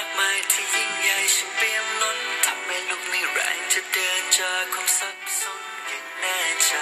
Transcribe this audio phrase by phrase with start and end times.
[0.00, 6.72] ากมายที่ยิ่งใหญ่ฉันเปี่ยมล้นทำให้ลูกมีแรงจะเดินจากความสับสนอย่างแน่ใจ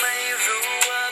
[0.00, 0.14] ไม่
[0.46, 1.05] รู้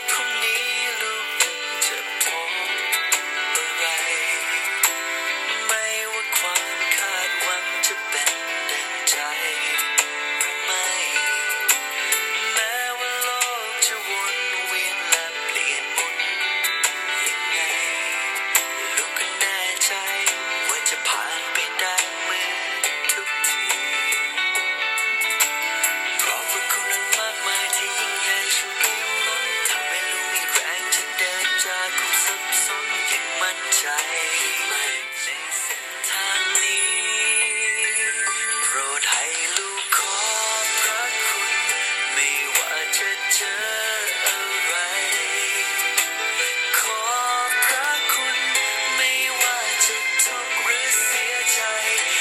[49.84, 50.38] ว่าจะ
[51.54, 52.13] ทุ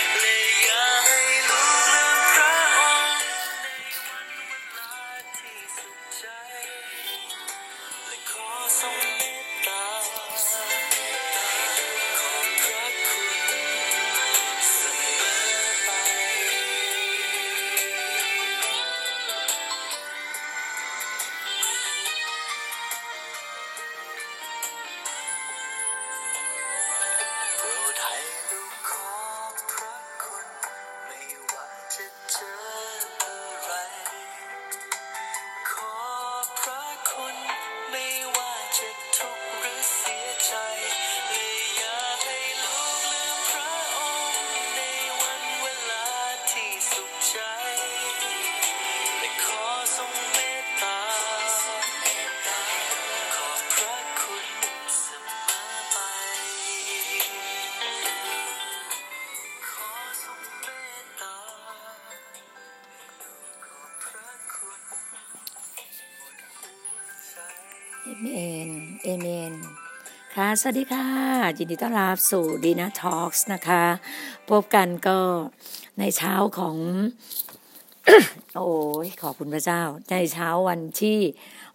[70.62, 71.08] สวัสดีค่ะ
[71.58, 73.84] ยินดีต้อนรับสู่ดีนะทอล์กนะคะ
[74.50, 75.20] พบกันก็
[76.00, 76.78] ในเช้าของ
[78.58, 78.72] โอ้
[79.06, 81.20] ยขอบคุณพระเจ้า ในเช้าวันที่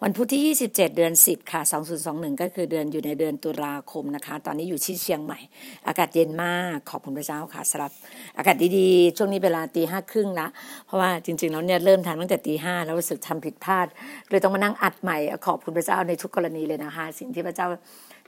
[0.03, 1.61] วันพุธที่ 27 เดือน 10 ค่ะ
[2.03, 5.39] 2021 ก็คือเดือนอยู่ในเดือนตุลาคมนะคะ ตอนนี้อยู่ที่เชียงใหม่
[5.87, 7.93] อากาศเย็นมากขอบคุณพระเจ้าค่ะสำหรับ
[8.37, 10.47] อากาศดีๆ ช่วงนี้เวลาตีห้าครึ่งละ
[10.87, 13.87] เพราะว่าจริงๆแล้วเนี่ยเริ่มทำตั้งแต่ตีห้าแล้วรู้สึกทำผิดพลาด
[14.31, 15.16] เลยต้องมานั่งอัดใหม่
[15.47, 17.66] ขอบคุณพระเจ้าในทุกกรณีเลยนะคะ สิ่งที่พระเจ้า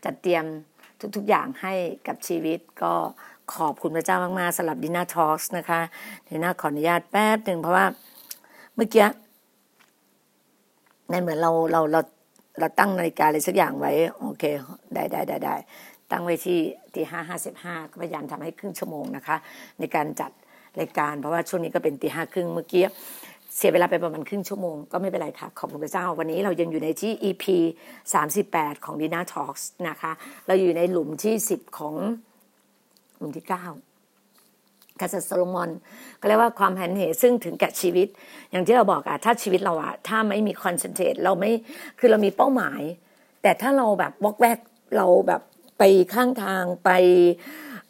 [0.05, 0.45] จัดเตรียม
[1.17, 1.73] ทุกๆอย่างให้
[2.07, 2.95] กับชีวิตก็
[3.55, 5.81] ขอบคุณพระเจ้ามากๆสำหรับดินาทอล์กนะคะ
[6.29, 7.87] ดินาขออนุญาตแป๊บหนึ่งเพราะว่า
[8.77, 9.07] เมื่อกี้
[11.13, 12.01] นั่นเหมือนเราเราเรา
[12.59, 14.45] เราตั้งนาฬิกาอะไรสักอย่างไว้ โอเค
[14.95, 15.55] ได้ได้ได้ได้
[16.11, 16.59] ตั้งไว้ที่
[16.95, 19.37] ตีห้าห้าสิบห้าก็พยายามทำให้ครึ่งชั่วโมงนะคะ
[19.79, 20.31] ในการจัด
[20.81, 22.85] รายการเพราะว่าช่วงนี้ก็เป็นตีห้าครึ่งเมื่อกี้
[23.57, 27.45] เสียเวลาไปประมาณครึ่งชั่วโมงก็ไม่เป็นไรค่ะ ขอบคุณพระเจ้า วันนี้เรายังอยู่ในที่ EP
[28.15, 30.13] 38 ของ Dina Talks นะคะ
[30.47, 31.95] เราอยู่ในหลุมที่ 10 ของ
[33.19, 33.90] หลุมที่ 9
[35.01, 35.71] กษัตริย์โซโลมอน
[36.21, 38.09] ก็เรียกว่าความหันเหซึ่งถึงแก่ชีวิต
[38.51, 41.51] อย่างที่เราบอกอะถ้าชีวิตเราอะถ้าไม่มี concentrate เราไม่
[41.99, 42.81] คือเรามีเป้าหมาย
[43.43, 44.59] แต่ถ้าเราแบบวอกแวก
[44.97, 45.41] เราแบบ
[45.79, 45.83] ไป
[46.15, 46.91] ข้างทางไป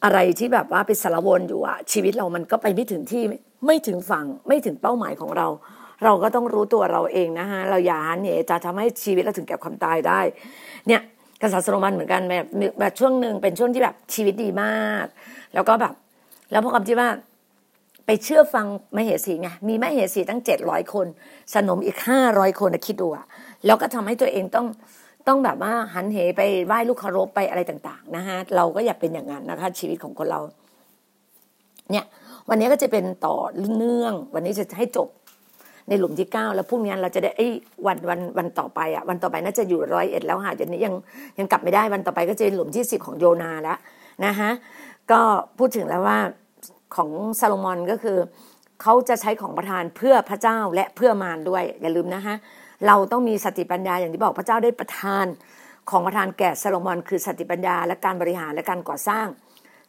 [0.04, 3.22] อะไรที่แบบว่าไปสารวนอยู่อะชีวิตเรามันก็ไปไม่ถึงที่
[3.66, 5.46] ไม่ถึงฝั่งไม่ถึงเป้าหมายของเรา
[6.04, 10.20] เราก็ต้องรู้ตัวเราเองนะฮะเราอย่าหันเหจะทำให้ชีวิตเราถึงแก่ความตายได้
[10.88, 11.02] เนี่ย
[11.42, 12.46] กษัตริย์โซโลมอนเหมือนกันแบบ
[12.80, 15.06] แบบช่วงหนึ่งเป็นช่วงที่แบบชีวิตดีมาก
[15.54, 15.94] แล้วก็แบบ
[16.50, 17.08] แล้วพอคำที่ว่า
[18.06, 18.66] ไปเชื่อฟัง
[18.96, 21.06] มเหสีไงมีมเหสีตั้งเจ็ดร้อยคน
[21.54, 23.26] สนมอีกห้าร้อยคนนะคิดดูอะ
[23.66, 24.66] แล้วก็ทำให้ตัวเองต้อง
[25.28, 30.40] ต้องแบบว่าหันเหไปไหว้ลูกเคารพไปอะไรต่างๆนะฮะเราก็อย่าเป็นอย่างนั้นนะคะ ชีวิตของคนเรา
[31.90, 32.04] เนี่ย
[32.48, 33.38] วันนี้ก็จะเป็นต่อ
[33.76, 35.08] เนื่อง วันนี้จะให้จบ
[35.88, 37.48] ในหลุมที่เก้าแล้วพรุ่งนี้เราจะได้ไอ้
[37.86, 40.94] วันวันวันต่อไปอะวันต่อไปน่าจะอยู่ร้อยเอ็ดแล้วค่ะเดี๋ยวนี้ยัง
[41.38, 43.78] ยังกลับไม่ได้วันต่อไปก็จะเป็นหลุมที่สิบของโยนาแล้ว
[44.24, 44.50] นะฮะ
[45.10, 45.20] ก็
[45.58, 46.18] พูดถึงแล้วว่า
[46.96, 47.10] ของ
[47.40, 48.18] ซาโลมอนก็คือ
[48.82, 52.36] เขาจะใช้ของประทานเพื่อพระเจ้าและเพื่อมารด้วย อย่าลืมนะฮะ
[52.86, 55.26] เราต้องมีสติปัญญาอย่างที่บอกพระเจ้าได้ประทาน
[55.90, 59.26] ของประทานแก่ซาโลมอน คือสติปัญญา และการบริหารและการก่อสร้าง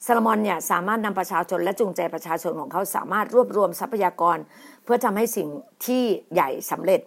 [0.05, 4.37] ซาโลมอนเนี่ยสามารถนำประชาชนและจูงใจประชาชนของเขาสามารถรวบรวมทรัพยากร
[4.83, 5.47] เพื่อทำให้สิ่ง
[5.85, 7.01] ที่ใหญ่สำเร็จ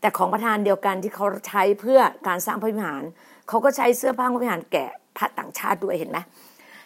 [0.00, 3.02] แต่ของประทานเดียวกันที่เขาใช้เพื่อการสร้างพระวิหาร
[3.48, 4.86] เขาก็ใช้เสื้อผ้าพระวิหารแก่
[5.16, 6.18] พระต่างชาติด้วยเห็นไหม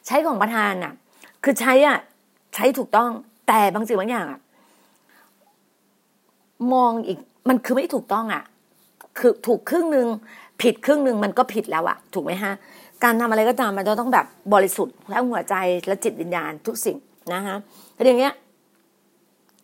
[0.07, 0.93] ใช้ของประทานอะ
[1.45, 1.99] คือใช้อะ
[2.57, 3.11] ใช้ถูกต้อง
[3.49, 4.41] แต่บางสิ่งบางอย่างอะ
[6.73, 7.19] มองอีก
[7.49, 8.43] มันคือไม่ถูกต้องอะ
[9.19, 10.07] คือถูกครึ่งหนึ่ง
[10.63, 12.53] ผิดครึ่งหนึ่งมันก็ผิดแล้วอะถูกไหมฮะ
[13.05, 15.55] การทำอะไรก็ตามมันต้องแบบบริสุทธิ์ทั้งหัวใจ
[15.87, 16.97] และจิตวิญญาณทุกสิ่ง
[17.33, 17.57] นะฮะ
[17.95, 18.33] แต่อย่างเงี้ย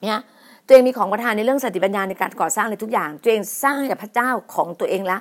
[0.02, 0.20] เนี่ย
[0.66, 5.18] ตัวเองมีของประทานในเรื่องสติปัญญาในการก่อสร้างอะไรทุกอย่าง ตัวเองสร้างให้พระเจ้าของตัวเองละ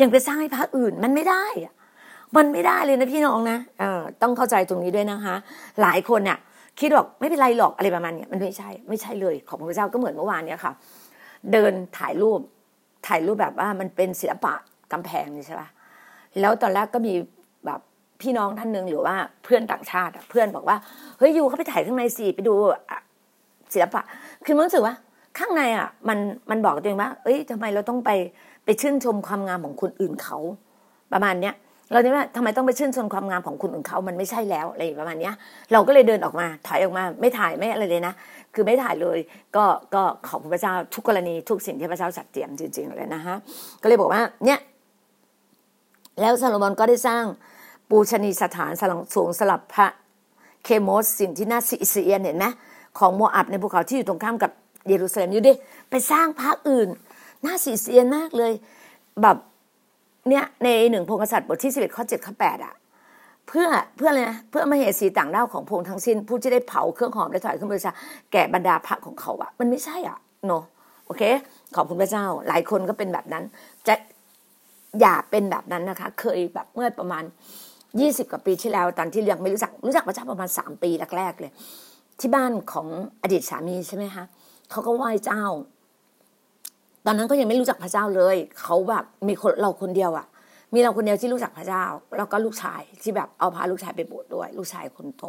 [0.00, 1.44] ยังไปสร้างให้พระอื่นมันไม่ได้
[2.36, 5.36] มันไม่ได้เลยนะพี่น้องนะเออต้องเข้าใจตรงนี้ด้วยนะคะ
[5.82, 6.38] หลายคนเนี่ย
[6.78, 10.72] คิดบอกไม่เป็นไรหรอกอะไรประมาณนี้มันไม่ใช่ ไม่ใช่เลยของพระเจ้าก็เหมือนเมื่อวานเนี่ยค่ะ
[11.52, 12.40] เดินถ่ายรูป
[13.06, 14.54] ถ่ายรูปแบบว่ามันเป็นศิลปะ
[14.92, 15.68] กำแพงนี่ใช่ป่ะ
[16.40, 17.14] แล้วตอนแรกก็มี
[17.66, 17.80] แบบ
[18.20, 20.76] พี่น้องท่านหนึ่งหรือว่าเพื่อนต่างชาติเพื่อนบอกว่า
[21.18, 22.54] เฮ้ยยูเขาไปถ่ายข้างในสิไปดู
[23.72, 24.02] ศิลปะ
[24.46, 24.94] คือมันรู้สึกว่า
[25.38, 26.18] ข้างในอะมัน
[26.50, 28.10] มันบอกตัวเองว่า เอ้ยทำไมเราต้องไป
[28.64, 30.38] ไปชื่นชมความงามของคนอื่นเขา
[31.12, 31.54] ประมาณเนี้ย
[31.92, 35.34] เราเนี่ยว่าทำไมต้องไปชื่นชมความงามของคนอื่นเขา มันไม่ใช่แล้วอะไรประมาณเนี้ย
[35.72, 38.14] เราก็เลยเดินออกมาถอยออกมา ไม่ถ่ายไม่อะไรเลยนะ
[38.54, 39.18] คือไม่ถ่ายเลย
[39.56, 39.64] ก็
[39.94, 43.36] ก็ขอบพระเจ้าทุกกรณีทุกสิ่งที่พระเจ้าจัดเตรียมจริง ๆ เลยนะฮะ
[43.82, 44.58] ก็เลยบอกว่า เนี่ย
[46.20, 47.24] แล้วซาโลมอนก็ได้สร้าง
[47.90, 49.86] ปูชนีสถานสลังสูงสลับพระ
[50.64, 52.46] เคโมสสิ่งที่น่าสิเสียนเห็นไหม
[52.98, 54.50] ของโมอับในภูเขาที่อยู่ตรงข้ามกับ
[54.88, 55.52] เยรูซาเล็มอยู่ดิ
[55.90, 56.88] ไปสร้างพระอื่น
[57.44, 58.52] น่าสิเสียนมากเลย
[59.22, 59.36] แบบ
[60.28, 62.74] เนี่ยในหนึ่งพงศษัตริย์บทที่สิบเอ็ดข้อเจ็ดข้อแปดอะ
[63.48, 63.66] เพื่อ
[63.96, 67.92] เพื่ออะไรนะเพื่อมเหสีต่างด้าวของพงทั้งสิ้น ผู้ที่ได้เผาเครื่องหอมและถอยขึ้นบริชา
[68.32, 70.52] แก่บรรดาพระของเขาอะมันไม่ใช่อะโน
[71.06, 71.22] โอเค
[71.74, 73.44] ขอบคุณพระเจ้า หลายคนก็เป็นแบบนั้น
[73.86, 73.94] จะ
[75.00, 77.24] อย่าเป็นแบบนั้นนะคะ เคยแบบเมื่อประมาณ
[78.00, 81.52] ยี่สิบกว่าปีที่แล้ว ตอนที่ยังไม่รู้จักรู้จักพระเจ้าประมาณสามปีแรกๆเลย
[82.20, 82.86] ที่บ้านของ
[83.22, 84.24] อดีตสามีใช่ไหมคะ
[84.70, 85.44] เขาก็ไหว้เจ้า
[87.06, 90.26] ตอนนั้นก็ยังไม่รู้จักพระเจ้าเลยเขาแบบมีคนเราคนเดียวอะ่ะ
[90.74, 91.84] มีเราคนเดียวที่รู้จักพระเจ้า
[92.16, 95.24] แล้วก็ลูกชายที่แบบเอาพาลูกชายไปบวชดด้วย ลูกชายคนโต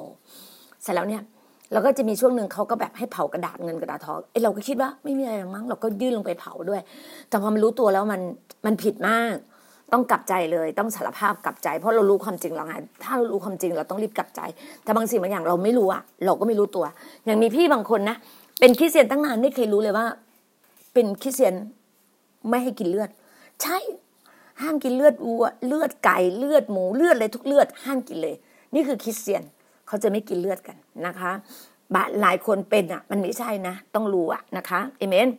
[0.83, 1.23] เสร็จแล้วเนี่ย
[1.71, 6.81] เราก็จะมีช่วงหนึ่งเขาก็แบบให้เผากระดาษเงินกระดาษทองไอ้เราก็คิดว่าไม่มีอะไรมั้งเราก็ยื่นลงไปเผาด้วย
[7.29, 8.21] แต่พอมันรู้ตัวแล้วมัน
[8.65, 9.35] มันผิดมาก
[9.93, 12.73] ต้องกลับใจเลยต้องสารภาพกลับใจ เพราะเรารู้ความจริงเราไง
[13.03, 14.41] ถ้าเรารู้ความจริงเราต้องรีบกลับใจ
[14.83, 16.85] แต่บางสิ่งบางอย่างเราไม่รู้อะเราก็ไม่รู้ตัว
[17.25, 18.15] อย่างมีพี่บางคนนะ
[18.59, 20.05] เป็นคริสเตียนตั้งนานไม่เคยรู้เลยว่า
[20.95, 21.55] เป็นคริสเตียน
[22.49, 23.09] ไม่ให้กินเลือด
[23.61, 23.77] ใช่
[24.61, 28.35] ห้ามกินเลือดวัว เลือดไก่เลือดหมูเลือดอะไรทุกเลือดห้ามกินเลย
[28.73, 29.43] นี่คือคริสเตียน
[29.87, 31.31] เขาจะไม่กินเลือดกันนะคะ
[31.93, 35.29] บหลายคนเป็นอะ มันไม่ใช่นะ ต้องรู้อะนะคะเอเมน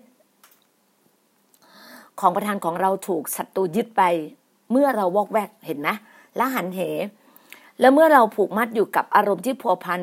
[2.20, 4.02] ของประธานของเราถูกศัตรูยึดไป
[4.70, 5.88] เมื่อเราวอกแวกเห็นไหม
[6.36, 6.80] และหันเห
[7.80, 10.00] แล้วเมื่อเราผูกมัดอยู่กับอารมณ์ที่พัวพัน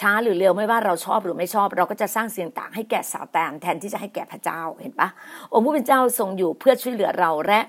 [0.00, 5.08] ช้าหรือเร็วไม่ว่าเราชอบหรือไม่ชอบ เราก็จะสร้างเสียงต่างให้แก่สาวแตนแทนที่จะให้แก่พระเจ้าเห็นปะ
[5.52, 7.60] องค์ผู้เป็นเจ้าทรงอยู่เพื่อช่วยเหลือเราและ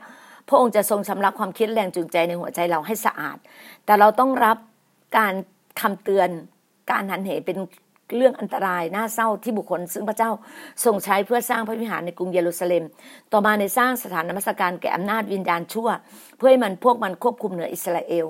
[0.47, 3.37] พระองค์จะทรงชำระความคิดแรงจูงใจในหัวใจเราให้สะอาด
[3.85, 4.57] แต่เราต้องรับ
[5.17, 5.33] การ
[5.81, 6.29] คำเตือน
[6.91, 7.57] การหันเหเป็น
[8.17, 10.31] เรื่องอันตรายน่าเศร้าที่บุคคล ซึ่งพระเจ้า
[10.85, 12.83] ทรงใช้เพื่อสร้างพระวิหารในกรุงเยรูซาเล็ม
[13.31, 15.89] ต่อมาในสร้างสถานนมัสการแก่อำนาจวิญญาณชั่ว
[16.37, 18.25] เพื่อให้มันพวกมันควบคุมเหนืออิสราเอล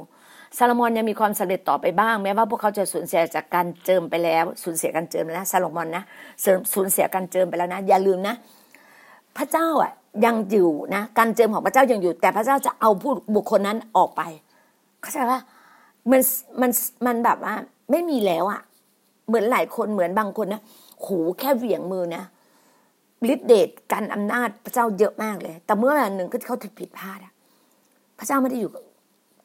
[0.58, 6.04] ซาโลมอนยังมีความสำเร็จต่อไปบ้าง แม้ว่าพวกเขาจะสูญเสียจากการเจิมไปแล้วสูญเสียการเจิมแล้วซาโลมอนนะ
[6.74, 8.36] สูญเสียการเจิมไปแล้วนะ อย่าลืมนะ
[9.38, 9.92] พระเจ้าอะ
[10.26, 14.22] ยังอยู่นะการเจิมของพระเจ้ายังอยู่ แต่พระเจ้าจะเอาผู้บุคคลนั้นออกไป
[15.02, 15.40] เข้าใจว่า
[16.12, 16.22] มัน
[16.62, 16.72] มัน
[17.06, 17.54] มันแบบว่า
[17.92, 18.62] ไม่มีแล้วอะ
[19.28, 20.62] เหมือนหลายคนเหมือนบางคนนะ
[21.00, 21.08] โห
[21.40, 22.24] แค่เหวี่ยงมือนะ
[23.34, 27.34] ฤทธิเดชการอำนาจพระเจ้าเยอะมากเลย แต่เมื่อวันหนึ่งก็เขาถผิดพลาดอะ
[28.18, 28.72] พระเจ้าไม่ได้อยู่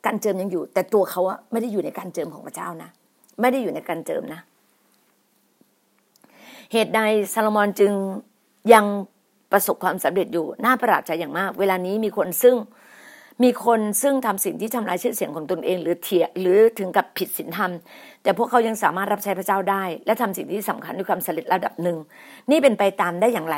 [0.08, 2.90] การเจิมยังอยู่ แต่ตัวเขาอะไม่ได้อยู่ในการเจิมของพระเจ้านะ
[3.40, 4.40] ไม่ได้อยู่ในการเจิมนะ
[6.72, 7.00] เหตุใด
[7.32, 7.92] ซาโลมอนจึง
[8.72, 8.84] ยัง
[9.52, 12.56] ประสบความสำเร็จอยู่น่าประหลาดใจอย่างมาก เวลานี้มีคนซึ่ง
[13.42, 17.72] มีคนซึ่งทำสิ่งที่ทำลายชื่อเสียงของตนเอง หรือเถียหรือถึงกับผิดศีลธรรม
[18.22, 21.96] แต่พวกเขายังสามารถรับใช้พระเจ้าได้ และทำสิ่งที่สำคัญด้วยความสำเร็จระดับหนึ่ง
[22.50, 23.56] นี่เป็นไปตามได้อย่างไร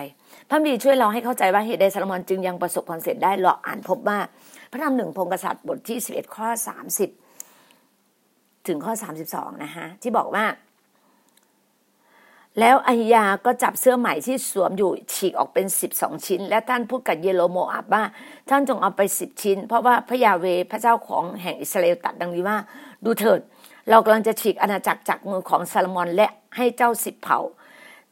[0.49, 4.19] พระบีช่วยเราให้เข้าใจว่าเหตุใดซาโลมอนจึงยังประสบความสำเร็จได้เราอ่านพบว่า
[4.71, 7.11] พระธรรมหนึ่งพงกษัตริย์บทที่สิบเอ็ดข้อสามสิบ
[8.67, 10.45] ถึงข้อสามสิบสองนะฮะที่บอกว่า
[12.61, 18.05] แล้วอหิยาก็จับเสื้อใหม่ที่สวมอยู่ฉีกออกเป็นสิบสองชิ้น และท่านพูดกับเยโรโมอาบว่า
[18.49, 22.59] ท่านจงเอาไปสิบชิ้น เพราะว่าพระยาเวพระเจ้าของแห่งอิสราเอลตัดดังนี้ว่า
[23.05, 23.41] ดูเถิด
[23.91, 27.39] เรากำลังจะฉีกอาณาจักรจากมือของซาลมอนและให้เจ้าสิบเผ่า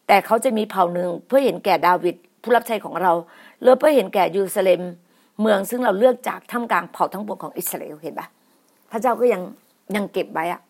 [0.07, 3.12] แต่เขาจะมีเผ่าหนึ่งเพื่อเห็นแก่ดาวิดผู้รับใช้ของเรา
[3.61, 4.83] หรือเพื่อเห็นแก่ยูซาเลม
[5.40, 8.26] เมืองซึ่งเราเลือกจากท่ามกลางเผ่าทั้งปวงของอิสราเอลเห็นปะ
[8.90, 9.42] พระเจ้าก็ยัง
[9.97, 10.61] ยังเก็บไว้อะ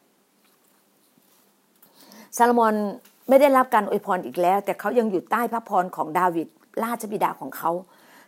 [2.36, 2.74] ซาลมอน
[3.28, 6.48] ไม่ได้รับการอวยพรอีกแล้ว แต่เขายังอยู่ใต้พระพรของดาวิด
[6.84, 7.70] ราชบิดาของเขา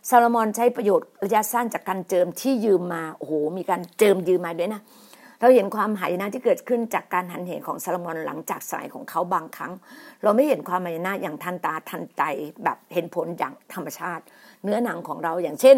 [0.09, 4.81] ซาลมอนใช้ประโยชน์ระยะสั้นจากการเจิมที่ยืมมาโอ้โหมีการเจิมยืมมาด้วยนะ
[5.39, 9.73] เราเห็นความหายนะที่เกิดขึ้นจากการหันเหของซาลมอนหลังจากสายของเขาบางครั้ง
[10.23, 12.21] เราไม่เห็นความหายนะอย่างทันตาทันใจ
[12.63, 14.23] แบบเห็นผลอย่างธรรมชาติ
[14.63, 15.77] เนื้อหนังของเราอย่างเช่น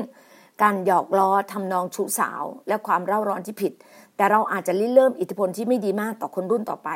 [0.61, 3.73] การหยอกล้อทำนองชูสาว และความเร่าร้อนที่ผิด
[4.17, 6.89] แต่เราอาจจะริเริ่มอิทธิพลที่ไม่ดีมากต่อคนรุ่นต่อไป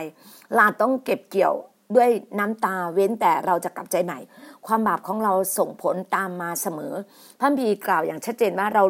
[0.57, 1.55] ลาต้องเก็บเกี่ยว
[1.95, 2.09] ด้วย
[2.39, 4.19] น้ำตาเว้นแต่เราจะกลับใจใหม่
[4.65, 6.93] ความบาปของเราส่งผลตามมาเสมอ
[7.39, 8.83] พระบีกล่าวอย่างชัดเจนว่าเรา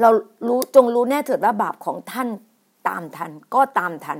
[0.00, 0.10] เรา
[0.48, 2.28] รู้จงรู้แน่เถิดว่าบาปของท่าน
[2.88, 4.18] ตามทันก็ตามทัน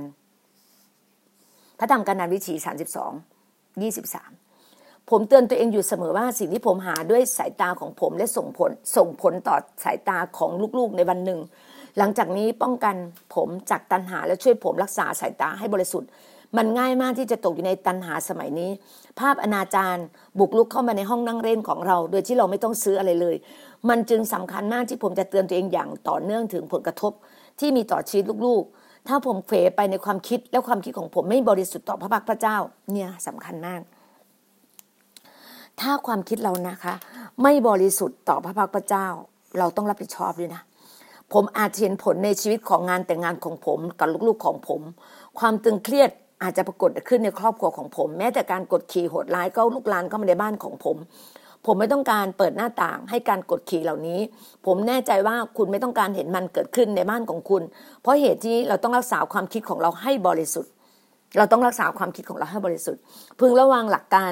[1.79, 3.11] พระธรรมกานาวิชีสามสิบสอง
[3.81, 4.31] ยี่สิบสาม
[5.11, 11.39] ผมเตือนตัวเองอยู่เสมอว่าสิ่งที่ผมหาด้วยสายตาของผมและส่งผลส่งผลต่อสายตาของลูกๆในวันหนึ่ง
[11.97, 12.95] หลังจากนี้ป้องกัน
[13.35, 16.09] ผมจากตันหาและช่วยผมรักษาสายตาให้บริสุทธิ์
[16.57, 18.71] มันง่ายมากที่จะตกอยู่ในตันหาสมัยนี้
[19.19, 19.97] ภาพอนาจาร
[20.39, 23.35] บุกลุกเข้ามาในห้องนั่งเล่นของเรา โดยที่เราไม่ต้องซื้ออะไรเลย
[23.89, 27.11] มันจึงสำคัญมากที่ผมจะเตือนตัวเองอย่างต่อเนื่องถึงผลกระทบ
[27.59, 32.57] ที่มีต่อชีวิตลูกๆ ถ้าผมเผลไปในความคิดและความคิดของผมไม่บริสุทธิ์ต่อพระพักพระเจ้า
[32.91, 33.81] เนี่ยสำคัญมาก
[35.79, 36.93] ถ้าความคิดเรานะคะ
[37.43, 39.07] ไม่บริสุทธิ์ต่อพระพักพระเจ้า
[39.59, 40.61] เราต้องรับผิดชอบด้วยนะ
[41.33, 44.81] ผมอาจเห็นผลในชีวิตของงานแต่งงานของผมกับลูกๆของผม
[45.39, 46.09] ความตึงเครียด
[46.43, 50.97] อาจจะปรากฏขึ้นในครอบครัวของผม แม้แต่การกดขี่โหดร้ายก็ลุกลานเข้ามาในบ้านของผม
[51.65, 54.19] ผมไม่ต้องการเปิดหน้าต่างให้การกดขี่เหล่านี้
[54.65, 57.61] ผมแน่ใจว่าคุณไม่ต้องการเห็นมันเกิดขึ้นในบ้านของคุณ
[58.01, 60.71] เพราะเหตุที่เราต้องรักษาความคิดของเราให้บริสุทธิ์
[61.37, 63.01] เราต้องรักษาความคิดของเราให้บริสุทธิ์
[63.39, 64.31] พึงระวังหลักการ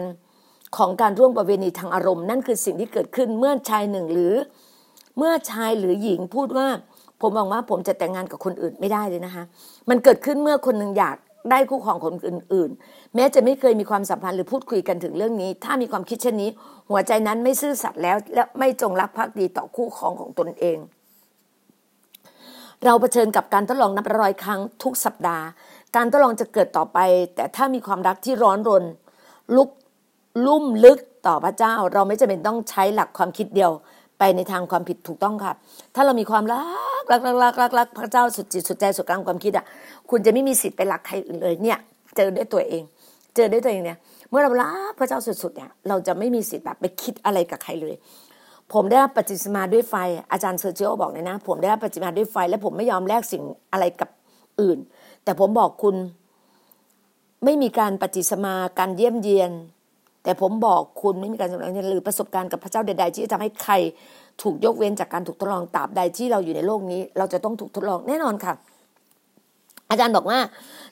[0.77, 4.33] ของการร่วมประเวณีทางอารมณ์นั่นคือสิ่งที่เกิดขึ้นเมื่อชายหนึ่งหรือ
[5.17, 6.67] เมื่อชายหรือหญิงพูดว่า
[7.21, 9.43] ผมมองว่าผมจะแต่งงานกับคนอื่นไม่ได้เลยนะคะ
[9.89, 11.17] มันเกิดขึ้นเมื่อคนหนึ่งอยาก
[11.51, 16.49] ได้คู่ครองคนอื่น ๆ แม้จะไม่เคยมีความสัมพันธ์หรือพูดคุยกันถึงเรื่องนี้ ถ้ามีความคิดเช่นนี้
[16.89, 20.77] หัวใจนั้นไม่ซื่อสัตย์แล้ว และไม่จงรักภักดีต่อคู่ครองของตนเอง
[22.85, 25.45] เราเผชิญกับการทดลองนับร้อยครั้งทุกสัปดาห์
[25.95, 26.99] การทดลองจะเกิดต่อไป
[27.35, 28.83] แต่ถ้ามีความรักที่ร้อนรน
[29.55, 29.69] ลุก
[30.45, 33.71] ลุ่มลึกต่อพระเจ้า เราไม่จำเป็นต้องใช้หลักความคิดเดียว
[34.19, 35.53] ไปในทางความผิดถูกต้องค่ะ
[35.95, 36.63] ถ้าเรามีความรั
[37.01, 39.65] กรักรักรักรักรักพระเจ้าสุดจิตสุดใจสุดกลางความคิดอะ
[40.09, 41.77] คุณจะไม่มีสิทธิ์ไปรักใครอื่นเลยเนี่ย
[42.15, 42.83] เจอด้วยตัวเอง
[43.35, 43.97] เจอด้วยตัวเองเนี่ย
[44.29, 47.95] เมื่อเรารักพระเจ้าสุดๆเนี่ย เราจะไม่มีสิทธิ์แบบไปคิดอะไรกับใครเลย
[48.73, 49.95] ผมได้รับปฏิสมาด้วยไฟ
[50.31, 54.09] อาจารย์เซอร์เจิโอบอกเลยนะ ผมได้รับปฏิสมาด้วยไฟ และผมไม่ยอมแลกสิ่งอะไรกับ
[54.61, 54.77] อื่น
[55.23, 55.95] แต่ผมบอกคุณ
[57.43, 59.51] ไม่มีการปฏิสมาการเยี่ยมเยียน
[60.23, 63.73] แต่ผมบอกคุณไม่มีการสำเร็จหรือประสบการณ์กับพระเจ้าใด ๆ ที่จะทำให้ใคร
[64.41, 68.53] ถูกยกเว้นจากการถูกทดลองตราบใดที่เราอยู่ในโลกนี้ เราจะต้องถูกทดลองแน่นอนค่ะ
[69.89, 70.39] อาจารย์บอกว่า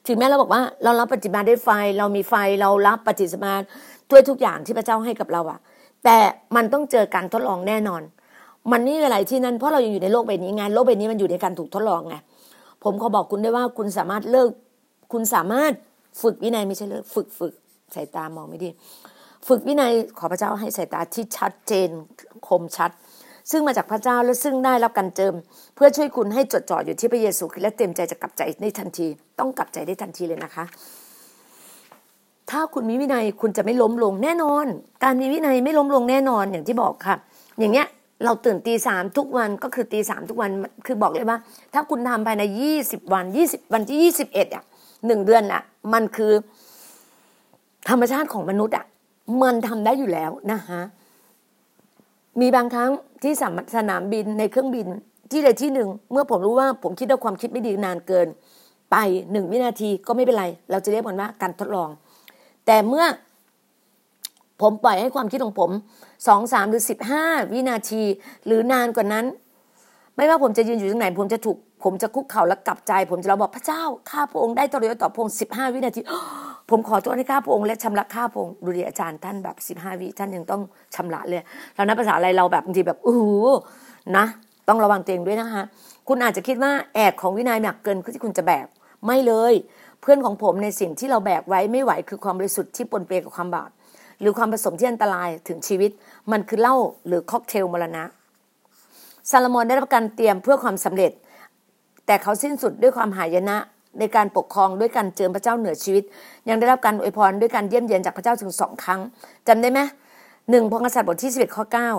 [0.07, 3.65] ถึงแม้เราบอกว่า เรารับปฏิบัติได้ไฟ เรามีไฟเรารับปฏิบัติ
[4.11, 5.59] ด้วยทุกอย่างที่พระเจ้าให้กับเราอะ
[6.03, 6.17] แต่
[6.55, 8.01] มันต้องเจอการทดลองแน่นอน
[8.71, 12.15] มันนี่อะไรที่นั่นเพราะเรายังอยู่ในโลกใบนี้ไงโลกใบนี้มันอยู่ในการถูกทดลองไง
[12.83, 14.49] ผมขอบอกคุณได้ว่าคุณสามารถเลิก
[15.11, 15.71] คุณสามารถ
[16.21, 17.53] ฝึกวินัยไม่ใช่เลิกฝึกฝึก
[17.95, 18.69] สายตามองไม่ดี
[19.47, 21.89] ฝึกวินัยขอพระเจ้าให้สายตาที่ชัดเจน
[22.47, 22.91] คมชัด
[23.51, 25.33] ซึ่งมาจากพระเจ้าและซึ่งได้รับการเจิม
[25.75, 29.07] เพื่อช่วยคุณให้จดจ่ออยู่ที่พระเยซูคริสต์และเต็มใจจะกลับใจได้ทันที
[29.39, 30.65] ต้องกลับใจได้ทันทีเลยนะคะ
[32.49, 34.65] ถ้าคุณมีวินัยคุณจะไม่ล้มลงแน่นอน
[35.03, 37.15] การมีวินัยไม่ล้มลงแน่นอนอย่างที่บอกค่ะ
[37.59, 37.87] อย่างเนี้ย
[38.25, 40.51] เราตื่นตีสามทุกวันก็คือตีสามทุกวัน
[40.85, 41.37] คือบอกเลยว่า
[41.73, 44.63] ถ้าคุณทำภายในยี่สิบวันยี่สิบวันที่ยี่สิบเอ็ดอะ
[45.07, 45.61] หนึ่งเดือนอะ
[45.93, 46.31] มันคือ
[47.89, 48.85] ธรรมชาติของมนุษย์อะ
[49.41, 50.81] มันทำได้อยู่แล้วนะคะ
[52.41, 52.91] มีบางครั้ง
[53.23, 53.33] ที่
[53.75, 54.87] สนามบินในเครื่องบิน
[55.31, 58.27] ที่ใดที่หนึ่ง เมื่อผมรู้ว่าผมคิดว่าความคิดไม่ดีนานเกิน
[58.91, 58.95] ไป
[59.31, 61.89] หนึ่งวินาทีก็ไม่เป็นไร เราจะเรียกมันว่าการทดลอง
[62.65, 63.05] แต่เมื่อ
[64.61, 65.71] ผมปล่อยให้ความคิดของผม
[66.27, 68.03] สองสามหรือสิบห้าวินาที
[68.45, 69.25] หรือนานกว่านั้น
[70.15, 76.01] ไม่ว่าผมจะยืนอยู่ตรงไหน ผมจะถูก ผมจะคุกเข่าและกลับใจ ผมจะเราบอกพระเจ้า ข้าพระองค์ได้ตรยต่อพระองค์สิบห้าวินาที
[76.69, 80.61] ผมขอโทษให้ข้าพระองค์และชำระข้าพระองค์ดูดิอาจารย์ท่านแบบสิบห้าวิท่านยังต้อง
[80.95, 81.41] ชำระเลย
[81.75, 83.31] เรานับภาษาอะไรเราแบบบางทีแบบอู้หู
[84.17, 84.25] นะ
[84.67, 85.63] ต้องระวังตัวเองด้วยนะคะ
[86.07, 88.65] คุณอาจจะคิดว่าแอกของวินัยหนักเกินที่คุณจะแบก
[89.05, 89.53] ไม่เลย
[90.01, 93.69] เพื่อนของผมในสิ่งที่เราแบกไว้ไม่ไหวคือความบริสุทธิ์ที่ปนเปกับความบาป
[94.19, 95.91] หรือความผสมที่อันตรายถึงชีวิต
[96.31, 96.75] มันคือเหล้า
[97.07, 98.03] หรือค็อกเทลมรณะ
[99.29, 101.11] ซาลมอนได้รับการเตรียมเพื่อความสำเร็จ
[102.05, 103.57] แต่เขาสิ้นสุดด้วยความหายนะ
[103.99, 106.03] ในการปกครองด้วยการเจิมพระเจ้าเหนือชีวิต
[106.49, 108.99] ยังได้รับการอวยพรด้วยการเยี่ยมเยียนจากพระเจ้าถึงสองครั้ง
[109.47, 109.79] จำได้ไหม
[110.49, 111.89] หนึ่งพงศษัตริย์บทที่สิบเอ็ดข้อเก้า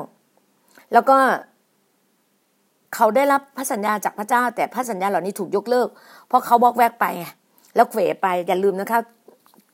[0.92, 1.16] แล้วก็
[2.94, 5.88] เขาได้รับพระสัญญาจากพระเจ้า แต่พระสัญญาเหล่านี้ถูกยกเลิก
[6.28, 7.06] เพราะเขาบอกแวกไป
[7.76, 9.00] แล้วเขวไปอย่าลืมนะคะ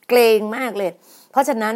[0.09, 0.91] เกรงมากเลย
[1.31, 1.73] เพราะฉะนั้น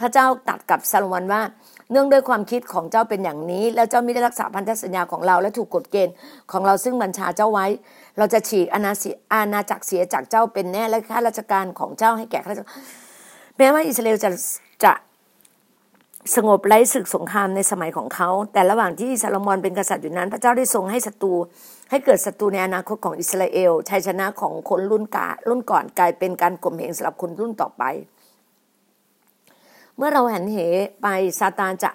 [0.00, 1.42] พระเจ้าตัดกับซาโลมอนว่า
[1.90, 6.14] เนื่องด้วยความคิดของเจ้าเป็นอย่างนี้ แล้วเจ้าไม่ได้รักษาพันธสัญญาของเรา และถูกกฎเกณฑ์
[6.52, 7.66] ของเราซึ่งบัญชาเจ้าไว้
[8.18, 8.92] เราจะฉีกอาณา
[9.32, 12.70] อาณาจักรเสียจากเจ้าเป็นแน่และข้าราชการของเจ้าให้แก่ข้าราชการ
[13.56, 14.30] แม้ว่าอิสราเอลจะ
[14.84, 14.92] จะ
[16.36, 21.32] สงบไร้ศึกสงครามในสมัยของเขา แต่ระหว่างที่ซาโลมอนเป็นกษัตริย์อยู่นั้น พระเจ้าได้ทรงให้ศัตรู
[21.90, 27.82] ให้เกิดศัตรูในอนาคตของอิสราเอลชัยชนะของคนรุ่นการุ่นก่อนกลายเป็นการกลมเหงสำหรับคนรุ่นต่อไป
[29.96, 30.56] เมื่อเราหันเห
[31.02, 31.06] ไป
[31.40, 31.90] ซาตานจะ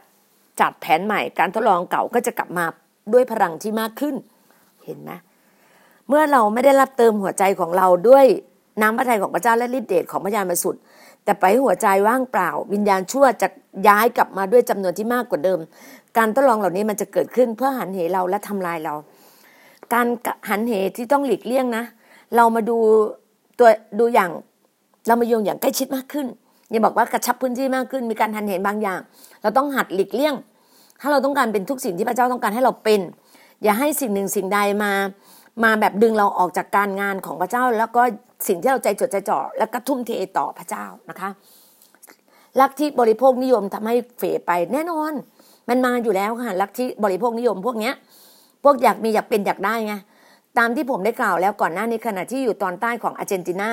[0.59, 2.65] จัดแผนใหม่ การทดลองเก่าก็จะกลับมา
[3.13, 4.15] ด้วยพลังที่มากขึ้น
[4.85, 5.11] เห็นไหม
[6.09, 8.25] เมื่อเราไม่ได้รับเติมหัวใจของเราด้วย
[8.81, 10.81] น้ำพระทัยของพระเจ้าและฤทธิเดชของพระยานบริสุทธิ์
[11.23, 13.47] แต่ไปหัวใจว่างเปล่า วิญญาณชั่วจะ
[13.87, 15.59] ย้ายกลับมาด้วยจำนวนที่มากกว่าเดิม
[16.17, 18.93] การทดลองเหล่านี้มันจะเกิดขึ้นเพื่อหันเหเราและทำลายเรา
[19.93, 20.07] การ
[20.49, 21.83] หันเหที่ต้องหลีกเลี่ยงนะ
[22.35, 22.77] เรามาดู
[23.59, 24.31] ตัวดูอย่าง
[25.07, 26.27] เรามาโยงอย่างใกล้ชิดมากขึ้น
[26.71, 28.99] อย่าบอกว่ากระชับพื้นที่มากขึ้นมีการหันเห็นบางอย่าง
[29.41, 30.35] เราต้องหัดหลีกเลี่ยง
[31.01, 33.01] ถ้าเราต้องการเป็นทุกสิ่งที่พระเจ้าต้องการให้เราเป็น
[33.63, 34.91] อย่าให้สิ่งหนึ่งสิ่งใดมา
[35.63, 38.01] มาแบบดึงเราออกจากการงานของพระเจ้า แล้วก็
[38.47, 41.29] สิ่งที่เราใจจดใจจ่อแล้วก็ทุ่มเทต่อพระเจ้านะคะ
[42.59, 45.13] ลัทธิบริโภคนิยมทำให้เฟไปแน่นอน
[45.69, 47.93] มันมาอยู่แล้วค่ะลัทธิบริโภคนิยมพวกเนี้ย
[48.63, 49.93] พวกอยากมีอยากเป็นอยากได้ไง
[50.57, 53.69] ตามที่ผมได้กล่าวแล้วก่อนหน้านี้ขณะที่อยู่ตอนใต้ของอาร์เจนตินา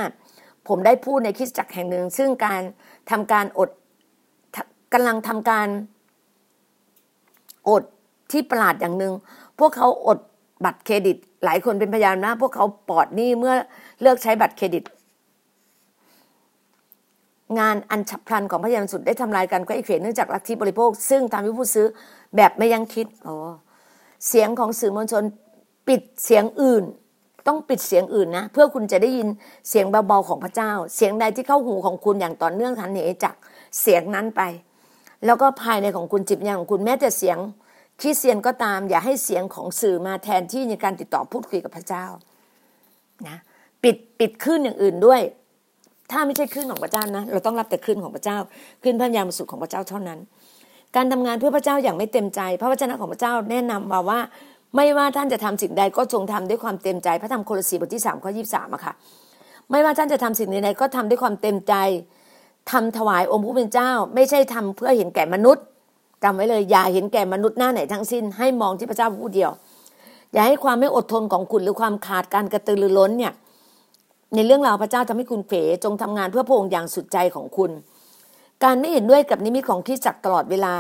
[0.68, 2.62] ผมได้พูดในคริสตจักรแห่งหนึ่ง ซึ่งการ
[3.10, 3.70] ทำการอด
[4.92, 5.68] กำลังทำการ
[7.68, 7.82] อด
[8.30, 9.12] ที่ประหลาดอย่างหนึ่ง
[9.58, 10.18] พวกเขาอด
[10.64, 13.54] บัตรเครดิต หลายคนเป็นพยานนะ พวกเขาปลอดหนี้เมื่อ
[14.02, 14.84] เลิกใช้บัตรเครดิต
[17.58, 21.86] งานอันฉับพลันของพระยานสุดได้ทำลายกันก็อีกเขเนื่องจากลัทธิบริโภค ซึ่งทำให้ผู้ซื้อ
[22.36, 23.36] แบบไม่ยังคิดอ๋อ
[24.28, 25.24] เสียงของสื่อมวลชน
[25.88, 26.84] ปิดเสียงอื่น
[27.46, 29.28] ต้องปิดเสียงอื่นนะเพื่อคุณจะได้ยิน
[29.68, 33.34] เสียงเบาๆของพระเจ้า เสียงใดที่เข้าหูของคุณอย่างต่อเนื่องทันเหจาก
[33.80, 34.42] เสียงนั้นไป
[35.26, 37.38] แล้วก็ภายในของคุณจิตวิญญาณของคุณแม้แต่เสียง
[38.00, 42.04] คริสเตียนก็ตาม อย่าให้เสียงของสื่อมาแทนที่ในการติดต่อพูดคุยกับพระเจ้า
[43.28, 43.36] นะ
[43.82, 45.20] ปิดปิดคลื่นอย่างอื่นด้วย
[46.10, 48.38] ถ้าไม่ใช่คลื่นของพระเจ้านะเราต้องรับแต่คลื่นของพระเจ้า
[48.82, 50.18] คลื่นพระญาณบริสุทธิ์ของพระเจ้าเท่านั้น
[50.96, 54.20] การทำงานเพื่อพระเจ้าอย่างไม่เต็มใจ พระวจนะของพระเจ้าแนะนำมาว่า
[54.76, 58.92] ไม่ว่าท่านจะทำสิ่งใดก็จงทำด้วยความเต็มใจ พระธรรมโคลสีบทที่สามข้อยี่สามอะค่ะ
[59.70, 61.74] ไม่ว่าท่านจะทำสิ่งใดก็ทำด้วยความเต็มใจ
[62.70, 65.64] ทำถวายองค์ผู้เป็นเจ้า ไม่ใช่ทำเพื่อเห็นแก่มนุษย์
[66.22, 69.50] จำไว้เลยอย่าเห็นแก่มนุษย์หน้าไหนทั้งสิ้นให้มองที่พระเจ้าผู้เดียว
[70.32, 73.32] อย่าให้ความไม่อดทนของคุณหรือความขาดการกระตือรือร้นเนี่ย
[74.34, 77.70] ในเรื่องราวพระเจ้าทำให้คุณเผยจงทำงานเพื่อพระองค์อย่างสุดใจของคุณ
[78.64, 80.74] การไม่เห็นด้วยกับนิมิตของที่จักตลอดเวลา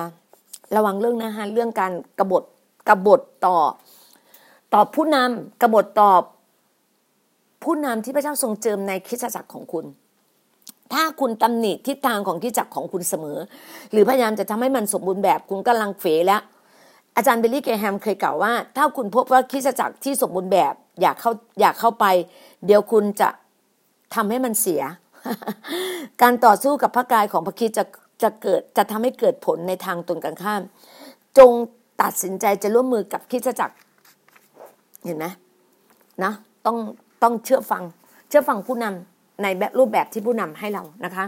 [0.76, 2.42] ระวังเรื่องนะฮะเรื่องการกรบฏ
[2.88, 3.58] กบฏต่อ
[4.74, 6.10] ต่อผู้นำกบฏต่อ
[7.62, 9.84] ผู้นำที่พระเจ้าทรงเจิมในคิดจักรของคุณ
[10.92, 13.38] ถ้าคุณตำหนิทิศทางของคิดจักรของคุณเสมอ
[13.92, 16.42] หรือพยายามจะทำให้มันสมบูรณ์แบบคุณกำลังเฟแล้ว
[17.16, 22.06] อาจารย์เบลลี่เกแฮมเคยกล่าวว่า ถ้าคุณพบว่าคิดจักรที่สมบูรณ์แบบอยากเข้าอยากเข้าไป
[22.66, 23.28] เดี๋ยวคุณจะ
[24.14, 24.82] ทำให้มันเสีย
[26.22, 27.84] การต่อสู้กับพระกายของพระคิดจะ
[28.22, 30.62] จะเกิดจะทำให้เกิดผลในทางตรงกันข้าม
[31.38, 31.52] จง
[32.02, 33.74] ตัดสินใจจะร่วมมือกับคิดจักร
[35.04, 35.26] เห็นไหม
[36.24, 36.32] นะ
[36.66, 36.76] ต้อง
[37.22, 37.82] ต้องเชื่อฟัง
[38.28, 41.24] เชื่อฟังผู้นำในแบบรูปแบบที่ผู้นำให้เรานะคะ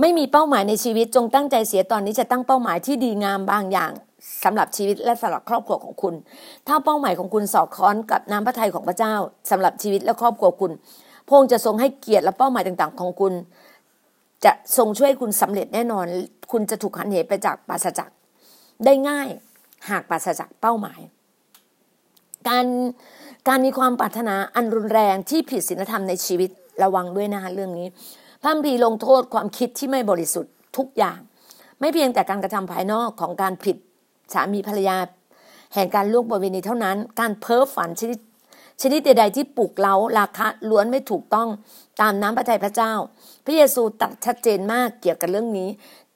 [0.00, 3.92] ไม่มีเป้าหมายในชีวิตจงตั้งใจเสียตอนนี้จะตั้งเป้าหมายที่ดีงามบางอย่าง
[4.44, 6.14] สำหรับชีวิตและสำหรับครอบครัวของคุณ
[6.68, 9.14] ถ้าเป้าหมายของคุณสอดคล้องกับน้ำพระทัยของพระเจ้า
[9.50, 10.72] สำหรับชีวิตและครอบครัวคุณ
[11.28, 13.32] พงจะทรงให้เกียรติและเป้าหมายต่าง ๆ ของคุณ
[14.44, 16.06] จะทรงช่วยคุณสำเร็จแน่นอน
[16.52, 18.10] คุณจะถูกหันเหไปจากปราศจาก
[18.84, 19.28] ได้ง่าย
[19.88, 21.00] หากปราศจากเป้าหมาย
[22.48, 22.66] การ
[23.48, 26.50] การมีความปรารถนาอันรุนแรงที่ผิดศีลธรรมในชีวิต
[26.82, 27.86] ระวังด้วยนะคะเรื่องนี้
[28.42, 31.18] พระพีลงโทษความคิดที่ไม่บริสุทธิ์ทุกอย่าง
[31.80, 33.76] ไม่เพียงแต่การกระทำภายนอกของการผิด
[34.32, 34.96] สามีภรรยา
[35.74, 38.18] แห่งการล่วงบริเวณีเท่านั้น การเพ้อฝันชนิด
[38.82, 41.48] ชนิดใดๆที่ปลุกเล้าราคะล้วนไม่ถูกต้อง
[42.00, 42.92] ตามน้ำพระทัยพระเจ้า
[43.44, 45.68] พระเยซูตัดชัดเจนมากเกี่ยวกับเรื่องนี้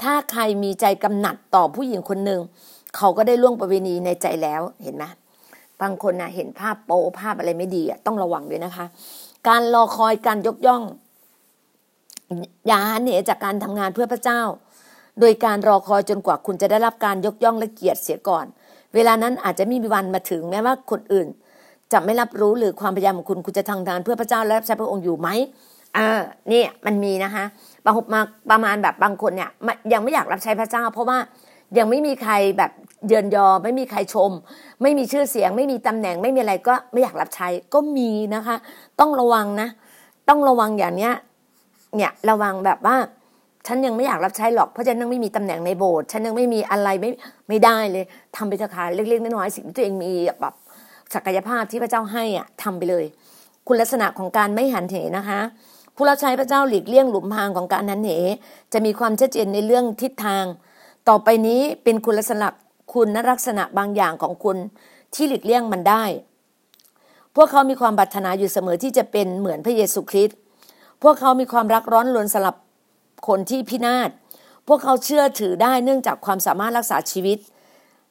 [0.02, 2.40] ถ้าใครมีใจกำหนัดต่อผู้หญิงคนหนึ่ง
[2.96, 5.04] เขาก็ได้ล่วงประเวณีในใจแล้วเห็นไหม
[5.82, 8.86] บางคนนะเห็นภาพโป๊ภาพอะไรไม่ดีอะต้องระวังด้วยนะคะ
[9.48, 10.82] การรอคอยการยกย่อง
[12.66, 14.40] อย่าเหนียจากการทำงานเพื่อพระเจ้า
[15.20, 18.46] โดยการรอคอยจนกว่าคุณจะได้รับการยกย่องและเกียรติเสียก่อน
[18.94, 21.26] เวลานั้นอาจจะไม่มีวันมาถึงแม้ว่าคนอื่น
[21.92, 25.28] จะไม่รับรู้หรือความพยายามของคุณคุณจะทำงานเพื่อพระเจ้าและรับใช้พระองค์อยู่ไหม
[25.96, 26.20] อ่า
[26.52, 27.44] นี่มันมีนะคะ
[27.84, 29.50] บางมาประมาณแบบบางคนเนี่ย
[29.92, 31.18] ยังไม่อยากรับใช้พระเจ้า เพราะว่า
[31.78, 32.70] ยังไม่มีใครแบบ
[33.08, 34.30] เยินยอ ไม่มีใครชม
[34.82, 38.56] ไม่มีชื่อเสียง ไม่มีตำแหน่งไม่มีอะไรก็ไม่อยากรับใช้ก็มีนะคะ
[39.00, 39.68] ต้องระวังนะ
[40.28, 41.14] ต้องระวังอย่างเนี้ย
[41.96, 42.96] เนี่ยระวังแบบว่า
[43.66, 47.10] ฉันยังไม่อยากรับใช้หรอกเพราะฉันยังไม่มีตำแหน่งในโบสถ์ฉันยังไม่มีอะไรไม่
[47.48, 48.04] ไม่ได้เลย
[48.36, 50.10] ทำไปเถอะค่ะเล็กๆน้อยๆสิ่งที่ตัวเองมี
[50.40, 50.54] แบบ
[51.14, 53.04] ศักยภาพที่พระเจ้าให้อะทำไปเลย
[53.66, 55.40] คุณลักษณะของการไม่หันเหนะคะ
[55.96, 58.10] ผู้รับใช้พระเจ้าหลีกเลี่ยงหลุมพรางของการหันเห
[58.72, 60.44] จะมีความชัดเจนในเรื่องทิศทาง
[61.08, 62.48] ต่อไปนี้เป็นคุณลักษณะ
[62.92, 64.56] คุณลักษณะบางอย่างของคุณ
[65.14, 66.04] ที่หลีกเลี่ยงมันได้
[67.34, 70.36] พวกเขามีความบัตรนาอยู่เสมอที่จะเป็นเหมือนพระเยซูคริสต์
[71.02, 72.56] พวกเขามีความรักร้อนรนสลับ
[73.28, 74.10] คนที่พินาศ
[74.68, 77.38] พวกเขาเชื่อถือได้เนื่องจากความสามารถรักษาชีวิต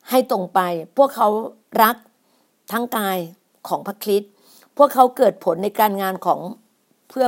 [0.09, 0.59] ให้ตรงไป
[0.97, 1.27] พวกเขา
[1.83, 1.95] รัก
[2.71, 3.17] ทั้งกาย
[3.67, 4.31] ของพระคริสต์
[4.77, 6.39] พวกเขาเกิดผลในการงานของ
[7.09, 7.27] เพื่อ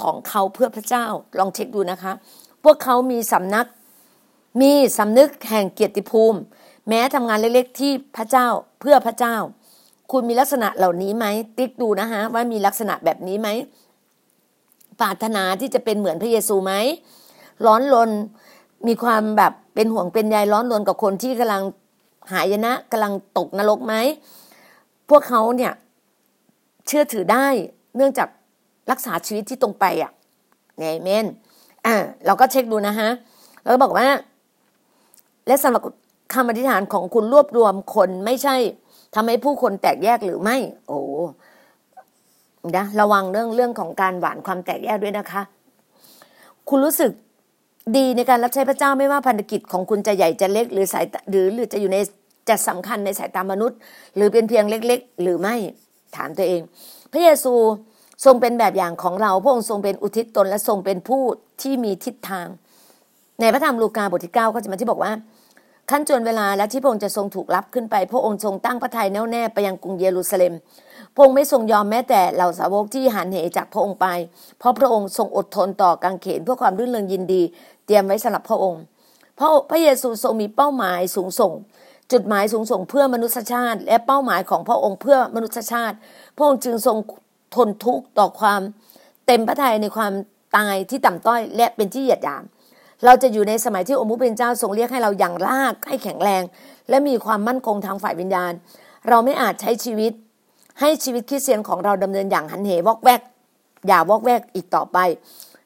[0.00, 1.04] ของเขาเพื่อพระเจ้า
[1.38, 2.12] ลองเช็คดูนะคะ
[2.64, 3.66] พวกเขามีสำนัก
[4.60, 6.38] มีสำนึกแห่งเกียรติภูมิ
[6.88, 8.46] แม้ทำงานเล็กๆที่พระเจ้า
[8.80, 9.36] เพื่อพระเจ้า
[10.10, 13.48] คุณมีลักษณะเหล่านี้ไหม ติ๊กดูนะคะว่ามีลักษณะแบบนี้ไหม
[15.00, 16.72] ปรารถนาที่จะเป็นเหมือนพระเยซูไหม
[17.66, 18.10] ร้อนรน
[18.86, 21.62] มีความแบบเป็นห่วงเป็นใยร้อนรนกับคนที่กำลัง
[22.32, 23.94] หายนะกำลังตกนรกไหม
[25.10, 25.72] พวกเขาเนี่ย
[26.86, 27.46] เชื่อถือได้
[27.96, 28.28] เนื่องจาก
[28.90, 30.12] รักษาชีวิตที่ตรงไปอะ
[30.78, 31.26] ไงเมน
[31.86, 31.94] อ่า
[32.26, 33.08] เราก็เช็คดูนะฮะ
[33.62, 34.06] แล้วก็บอกว่า
[35.48, 35.82] และสำหรับ
[36.34, 38.56] คำอธิษฐานของคุณรวบรวมคนไม่ใช่
[39.14, 40.56] ทำให้ผู้คนแตกแยกหรือไม่
[40.88, 41.00] โอ้
[42.76, 45.42] นะระวังเรื่องเรื่องของการหวานความแตกแยกด้วยนะคะ
[46.68, 47.10] คุณรู้สึก
[47.96, 51.98] ดีในการรับใช้พระเจ้าไม่ว่าพันธกิจของคุณจะใหญ่จะเล็ก หรือสายหรือหรือจะอยู่ใน
[52.48, 53.78] จะสำคัญในสายตามนุษย์
[54.16, 55.54] หรือเป็นเพียงเล็ก ๆ หรือไม่
[56.16, 56.60] ถามตัวเอง
[57.12, 57.54] พระเยซู
[58.24, 61.22] ทรงเป็นแบบอย่างของเราพระองค์ทรงเป็นอุทิศตนและทรงเป็นผู้
[61.62, 62.46] ที่มีทิศทาง
[63.40, 65.12] ในพระธรรมลูกาบทที่เก้าก็จะมาที่บอกว่า
[65.90, 70.54] ขั้นจวนเวลาและที่พระองค์จะทรงถูกรับขึ้นไป พระองค์ทรงตั้งพระทัยแน่วแน่ไปยังกรุงเยรูซาเล็ม
[71.14, 74.06] พระองค์ไม่ทรงยอมแม้แต่เหล่าสาวกที่หันเหจากพระองค์ไป
[74.58, 77.42] เพราะพระองค์ทรงอดทนต่อกังเขนเพื่อความรื่นเริงยินดี
[77.86, 78.82] เตรียมไว้สำหรับพระองค์
[79.38, 81.52] พระพระเยซูทรงมีเป้าหมายสูงส่ง
[82.12, 85.96] จุดหมายสูงส่งเพื่อมนุษยชาติ และเป้าหมายของพระองค์เพื่อมนุษยชาติ
[86.36, 86.96] พระองค์จึงทรง
[87.56, 88.60] ทนทุกข์ต่อความ
[89.26, 90.12] เต็มพระทัยในความ
[90.56, 92.44] ตายที่ต่ำต้อยและเป็นที่เหยียดหยาม
[93.04, 96.42] เราจะอยู่ในสมัยที่องค์พระเป็นเจ้าทรงเรียกให้เราอย่างรากให้แข็งแรง
[96.88, 98.52] และมีความมั่นคงทางฝ่ายวิญญาณ
[99.08, 100.12] เราไม่อาจใช้ชีวิต
[100.80, 103.20] ให้ชีวิตคริสเตียนของเราดำเนินอย่างหันเหวอกแวก
[103.86, 104.98] อย่าวอกแวกอีกต่อไป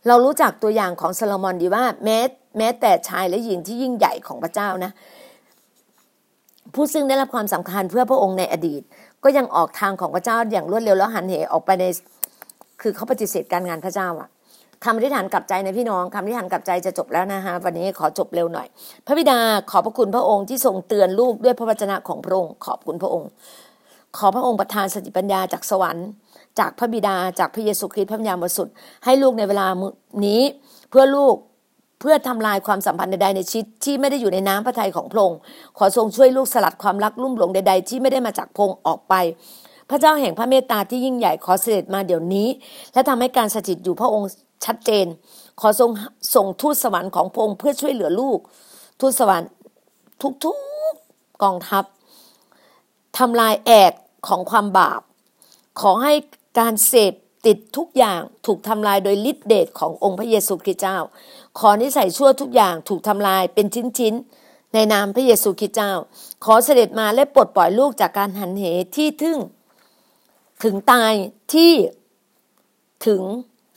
[0.07, 2.19] เรารู้จักตัวอย่างของซาโลมอนดีว่าแม้
[2.59, 4.93] แม้แต่ชายและหญิงที่ยิ่งใหญ่ของพระเจ้านะ
[6.75, 8.83] ผู้ซึ่งได้รับความสำคัญเพื่อพระองค์ในอดีต
[9.25, 11.85] ก็ยังออกทางของพระเจ้าอย่างรวดเร็วแล้วหันเหออกไปใน
[12.83, 14.29] คือเขาปฏิเสธการงานพระเจ้าอะ
[14.85, 18.67] คำอธิษฐานกลับใจนะพี่น้องคำอธิษฐานกลับใจจะจบแล้วนะคะวันนี้ขอจบเร็วหน่อย
[19.07, 19.39] พระบิดา
[19.71, 23.29] ขอบพระคุณพระองค์ที่ทรงเตือนลูกด้วยพระวจนะของพระองค์ขอบคุณพระองค์
[24.17, 26.07] ขอพระองค์ประทานสติปัญญาจากสวรรค์
[26.59, 29.67] จากพระบิดาจากพระเยซูคริสต์พระวิญญาณบริสุทธิ์ให้ลูกในเวลา
[30.27, 30.41] นี้
[30.91, 31.35] เพื่อลูก
[32.01, 35.39] เพื่อทำลายความสัมพันธ์ใดๆในชีวิตที่ไม่ได้อยู่ในน้ำพระทัยของพระองค์
[35.79, 39.15] ขอทรงช่วยลูกสลัดความรักลุ่มหลงใด ๆ ที่ไม่ได้มาจากพงออกไป
[39.91, 42.49] พระเจ้าแห่งพระเมตตาที่ยิ่งใหญ่ขอเสด็จมาเดี๋ยวนี้
[42.93, 44.29] และทำให้การสถิตอยู่พระองค์
[44.65, 45.07] ชัดเจน
[45.61, 45.91] ขอทรง
[46.35, 48.39] ส่งทูตสวรรค์ของพระองค์เพื่อช่วยเหลือลูก
[49.01, 49.51] ทูตสวรรค์
[50.45, 51.85] ทุกๆกองทัพ
[53.19, 53.93] ทำลายแอก
[54.29, 55.01] ของความบาป
[55.81, 56.15] ขอให้
[56.59, 57.13] การเสพ
[57.47, 60.99] ติดทุกอย่างถูกทำลายโดยฤทธิเดชขององค์พระเยซูคริสต์เจ้า
[61.59, 63.67] ขอนิสัยชั่วทุกอย่างถูกทำลายเป็น
[63.99, 65.93] ชิ้นๆ ในนามพระเยซูคริสต์เจ้า
[66.45, 68.65] ขอเสด็จมาและปลดปล่อยลูกจากการหันเห
[68.97, 69.39] ที่ทึ่ง
[70.65, 71.13] ถึงตาย
[71.55, 71.73] ที่
[73.07, 73.23] ถึง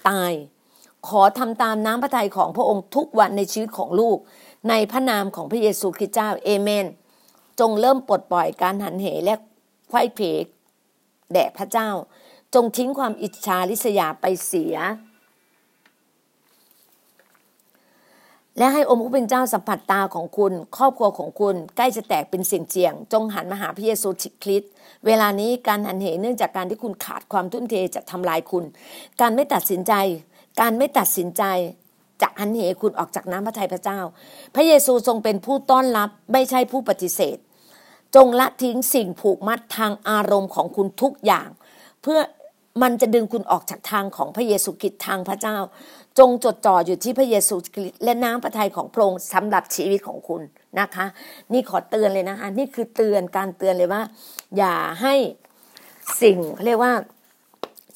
[0.10, 0.32] ตาย
[1.10, 4.18] ขอทำตามน้ำพระทัยของพระองค์ทุกวันในชีวิตของลูก
[4.70, 6.86] ในพระนามของพระเยซูคริสต์เจ้าเอเมน
[7.60, 9.36] จงเริ่มปลดปล่อยการหันเหและ
[9.90, 10.46] ไข้เพก
[11.34, 11.90] แด่พระเจ้า
[12.54, 14.76] จงทิ้งความอิจฉาริษยาไปเสีย
[18.58, 24.10] และให้องค์พระเป็นเจ้าสัมผัสตาของคุณ ครอบครัวของคุณใกล้จะแตกเป็นเสียงเจียง จงหันมาหาพระเยซู
[24.44, 24.72] คริสต์
[25.06, 28.64] เวลานี้การหันเหเนื่องจากการที่คุณขาดความทุ่มเทจะทำลายคุณ
[29.22, 29.94] การไม่ตัดสินใจ
[30.60, 31.44] การไม่ตัดสินใจ
[32.22, 34.00] จะหันเหคุณออกจากน้ำพระทัยพระเจ้า
[34.56, 37.38] พระเยซูทรงเป็นผู้ต้อนรับไม่ใช่ผู้ปฏิเสธ
[38.16, 41.50] จงละทิ้งสิ่งผูกมัดทางอารมณ์ของคุณทุกอย่าง
[42.02, 42.20] เพื่อ
[42.82, 45.58] มันจะดึงคุณออกจากทางของพระเยซูคริสต์ทางพระเจ้า
[46.20, 50.42] จงจดจ่ออยู่ที่พระเยซูคริสต์และน้ำพระทัยของพระองค์สำหรับชีวิตของคุณ
[50.80, 51.06] นะคะ
[51.54, 54.02] นี่ขอเตือนเลยนะคะ นี่คือเตือนการเตือนเลยว่า
[54.58, 55.14] อย่าให้
[56.22, 56.94] สิ่งเรียกว่า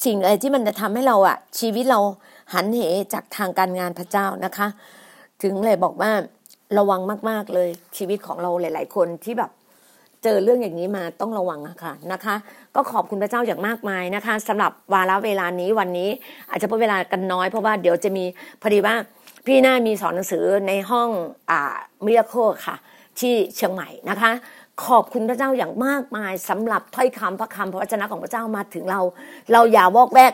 [0.06, 2.00] สิ่งอะไรที่มันจะทำให้เราอะชีวิตเรา
[2.53, 2.81] หันเห
[3.13, 4.67] จากทางการงานพระเจ้านะคะ
[5.43, 6.12] ถึงเลยบอกว่า
[6.77, 9.51] ระวังมาก ๆเลยชีวิตของเราหลาย ๆ คนที่แบบ
[10.23, 12.35] เจอเรื่องอย่างนี้มาต้องระวังะค่ะนะคะ
[12.75, 16.09] ก็ขอบคุณพระเจ้าอย่างมากมายนะคะสำหรับวาระเวลานี้วันนี้
[16.49, 18.25] อาจจะเป็นเวลากันน้อยเพราะว่าเดี๋ยวจะมี
[18.62, 18.95] พอดีว่า
[19.45, 21.09] พี่หน้ามีสอนหนังสือในห้อง
[21.49, 22.33] อ่ามิราโค
[22.67, 22.75] ค่ะ
[23.19, 24.31] ที่เชียงใหม่นะคะ
[24.85, 28.99] ขอบคุณพระเจ้าอย่างมากมายสำหรับถ้อยคำพระคำพระวจนะของพระเจ้ามาถึงเรา
[29.51, 30.33] เราอย่าวอกแวก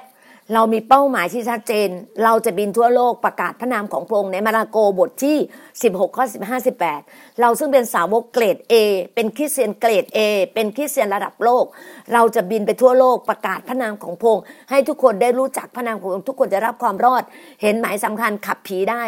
[0.54, 1.90] เรามีเป้าหมายที่ชัดเจน
[2.24, 5.38] เราจะบินทั่วโลกประกาศพระนามของพระองค์ในมาระโกบทที่
[5.76, 8.74] 16 ข้อ 15 18 เราซึ่งเป็นสาวกเกรด A
[9.16, 10.20] เป็นคริสเตียนเกรด A
[10.54, 11.66] เป็นคริสเตียนระดับโลก
[12.14, 17.24] เราจะบินไปทั่วโลกประกาศพระนามของพระองค์ให้ทุกคนได้รู้จักพระนามของพระองค์ทุกคนจะรับความรอด
[17.62, 19.04] เห็นหมายสำคัญขับผีได้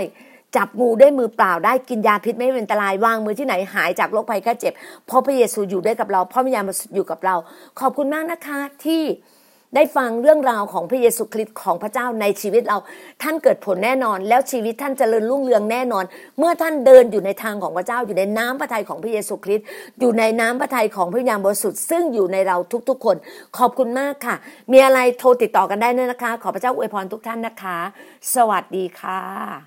[0.56, 4.73] จับงูด้วยมือเปล่าได้กินยาพิษไม่เป็นอันตรายวางมือที่ไหนหายจากโรคภัยแค่เจ็บ
[5.08, 6.63] เพราะพระเยซูอยู่ด้วยกับเราเพราะวิญญาณ
[6.95, 7.36] อยู่กับเรา
[7.80, 9.04] ขอบคุณมากนะคะที่
[9.75, 12.77] ได้ฟังเรื่องราวของพระเยซูคริสต์ของพระเจ้าในชีวิตเรา
[13.23, 16.03] ท่านเกิดผลแน่นอน แล้วชีวิตท่านเจริญรุ่งเรืองแน่นอน
[16.39, 19.65] เมื่อท่านเดินอยู่ในทางของพระเจ้า อยู่ในน้ำพระทัยของพระเยซูคริสต์
[19.99, 22.58] อยู่ในน้ำพระทัยของพระวิญญาณบริสุทธิ์ซึ่งอยู่ในเรา
[22.89, 23.15] ทุกๆ คน
[23.58, 24.36] ขอบคุณมากค่ะ
[24.71, 27.77] มีอะไรโทรติดต่อกันได้นะคะ ขอพระเจ้าอวยพรทุกท่านนะคะ
[28.36, 29.62] สวัสดีค่ะ